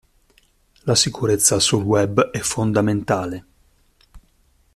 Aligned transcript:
La 0.85 0.95
sicurezza 0.95 1.59
sul 1.59 1.83
Web 1.83 2.31
è 2.31 2.39
fondamentale. 2.39 3.45